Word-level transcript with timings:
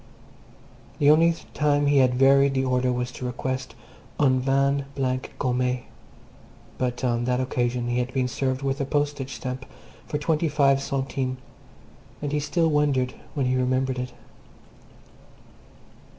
The 0.97 1.11
only 1.11 1.35
time 1.53 1.85
he 1.85 1.99
had 1.99 2.15
varied 2.15 2.55
the 2.55 2.65
order 2.65 2.91
was 2.91 3.11
to 3.11 3.25
request 3.27 3.75
"un 4.19 4.39
vin 4.39 4.85
blanc 4.95 5.31
gommée," 5.37 5.83
but 6.79 7.03
on 7.03 7.25
that 7.25 7.39
occasion 7.39 7.87
he 7.87 7.99
had 7.99 8.11
been 8.11 8.27
served 8.27 8.63
with 8.63 8.81
a 8.81 8.85
postage 8.85 9.35
stamp 9.35 9.63
for 10.07 10.17
twenty 10.17 10.47
five 10.49 10.81
centimes, 10.81 11.37
and 12.19 12.31
he 12.31 12.39
still 12.39 12.69
wondered 12.69 13.13
when 13.35 13.45
he 13.45 13.55
remembered 13.55 13.99
it. 13.99 14.11